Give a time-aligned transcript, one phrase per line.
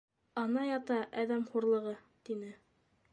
[0.43, 1.93] —Ана ята әҙәм хурлығы,—
[2.31, 2.51] тине.